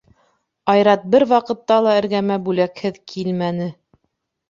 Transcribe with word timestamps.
Айрат 0.73 1.03
бер 1.17 1.27
ваҡытта 1.33 1.79
ла 1.89 1.95
эргәмә 2.01 2.41
бүләкһеҙ 2.49 3.01
килмәне. 3.15 3.73